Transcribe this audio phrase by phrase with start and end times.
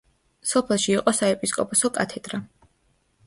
[0.51, 2.41] სოფელში იყო საეპისკოპოსო კათედრა.